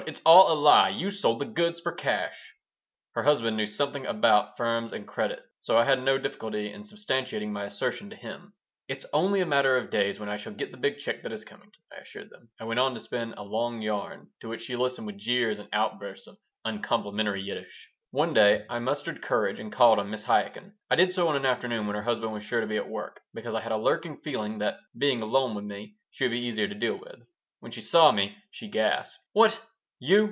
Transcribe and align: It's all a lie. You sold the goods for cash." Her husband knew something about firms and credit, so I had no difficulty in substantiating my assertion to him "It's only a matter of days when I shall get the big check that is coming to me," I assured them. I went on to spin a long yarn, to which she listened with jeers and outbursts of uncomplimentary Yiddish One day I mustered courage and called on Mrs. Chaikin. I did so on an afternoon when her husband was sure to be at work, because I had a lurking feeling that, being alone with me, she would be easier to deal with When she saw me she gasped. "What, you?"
It's 0.07 0.21
all 0.25 0.51
a 0.51 0.55
lie. 0.59 0.89
You 0.89 1.11
sold 1.11 1.39
the 1.39 1.45
goods 1.45 1.79
for 1.79 1.91
cash." 1.91 2.55
Her 3.13 3.21
husband 3.23 3.55
knew 3.57 3.67
something 3.67 4.05
about 4.07 4.55
firms 4.57 4.93
and 4.93 5.07
credit, 5.07 5.41
so 5.59 5.77
I 5.77 5.83
had 5.85 6.01
no 6.03 6.17
difficulty 6.17 6.71
in 6.73 6.81
substantiating 6.83 7.51
my 7.51 7.65
assertion 7.65 8.09
to 8.09 8.15
him 8.15 8.53
"It's 8.87 9.05
only 9.13 9.41
a 9.41 9.45
matter 9.45 9.77
of 9.77 9.89
days 9.91 10.19
when 10.19 10.27
I 10.29 10.37
shall 10.37 10.53
get 10.53 10.71
the 10.71 10.77
big 10.77 10.97
check 10.97 11.21
that 11.23 11.31
is 11.33 11.43
coming 11.45 11.69
to 11.71 11.79
me," 11.79 11.85
I 11.97 12.01
assured 12.01 12.29
them. 12.31 12.49
I 12.59 12.63
went 12.63 12.79
on 12.79 12.93
to 12.95 12.99
spin 12.99 13.33
a 13.37 13.43
long 13.43 13.81
yarn, 13.83 14.29
to 14.39 14.47
which 14.49 14.61
she 14.63 14.75
listened 14.75 15.05
with 15.05 15.17
jeers 15.19 15.59
and 15.59 15.69
outbursts 15.71 16.25
of 16.27 16.37
uncomplimentary 16.65 17.41
Yiddish 17.43 17.91
One 18.11 18.33
day 18.33 18.65
I 18.71 18.79
mustered 18.79 19.21
courage 19.21 19.59
and 19.59 19.71
called 19.71 19.99
on 19.99 20.09
Mrs. 20.09 20.25
Chaikin. 20.25 20.73
I 20.89 20.95
did 20.95 21.11
so 21.11 21.27
on 21.27 21.35
an 21.35 21.45
afternoon 21.45 21.85
when 21.85 21.95
her 21.95 22.01
husband 22.01 22.33
was 22.33 22.41
sure 22.43 22.61
to 22.61 22.65
be 22.67 22.77
at 22.77 22.89
work, 22.89 23.21
because 23.35 23.53
I 23.53 23.61
had 23.61 23.71
a 23.71 23.77
lurking 23.77 24.17
feeling 24.17 24.57
that, 24.59 24.79
being 24.97 25.21
alone 25.21 25.53
with 25.53 25.65
me, 25.65 25.97
she 26.09 26.23
would 26.23 26.31
be 26.31 26.39
easier 26.47 26.67
to 26.67 26.73
deal 26.75 26.97
with 26.97 27.21
When 27.59 27.71
she 27.71 27.81
saw 27.81 28.11
me 28.11 28.35
she 28.51 28.67
gasped. 28.67 29.19
"What, 29.33 29.59
you?" 29.99 30.19